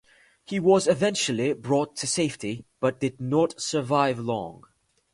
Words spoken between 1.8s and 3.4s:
to safety but did